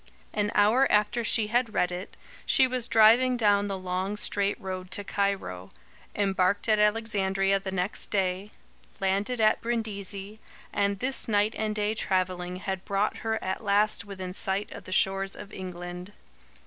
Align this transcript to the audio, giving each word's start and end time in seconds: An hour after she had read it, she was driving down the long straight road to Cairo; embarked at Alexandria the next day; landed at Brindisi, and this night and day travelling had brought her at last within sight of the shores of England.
An 0.33 0.51
hour 0.55 0.91
after 0.91 1.23
she 1.23 1.45
had 1.45 1.75
read 1.75 1.91
it, 1.91 2.17
she 2.47 2.65
was 2.65 2.87
driving 2.87 3.37
down 3.37 3.67
the 3.67 3.77
long 3.77 4.17
straight 4.17 4.59
road 4.59 4.89
to 4.89 5.03
Cairo; 5.03 5.69
embarked 6.15 6.67
at 6.67 6.79
Alexandria 6.79 7.59
the 7.59 7.71
next 7.71 8.09
day; 8.09 8.49
landed 8.99 9.39
at 9.39 9.61
Brindisi, 9.61 10.39
and 10.73 10.97
this 10.97 11.27
night 11.27 11.53
and 11.55 11.75
day 11.75 11.93
travelling 11.93 12.55
had 12.55 12.83
brought 12.83 13.17
her 13.17 13.37
at 13.43 13.63
last 13.63 14.03
within 14.03 14.33
sight 14.33 14.71
of 14.71 14.85
the 14.85 14.91
shores 14.91 15.35
of 15.35 15.53
England. 15.53 16.13